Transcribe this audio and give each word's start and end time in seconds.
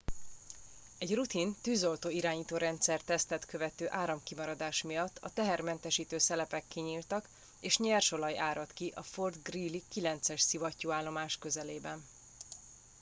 egy 0.97 1.15
rutin 1.15 1.55
tűzoltó 1.61 2.09
irányító 2.09 2.57
rendszer 2.57 3.01
tesztet 3.01 3.45
követő 3.45 3.87
áramkimaradás 3.89 4.81
miatt 4.81 5.17
a 5.21 5.33
tehermentesítő 5.33 6.17
szelepek 6.17 6.63
kinyíltak 6.67 7.27
és 7.59 7.77
nyersolaj 7.77 8.39
áradt 8.39 8.73
ki 8.73 8.91
a 8.95 9.03
fort 9.03 9.43
greely 9.43 9.81
9 9.89 10.29
es 10.29 10.41
szivattyúállomás 10.41 11.37
közelében 11.37 12.03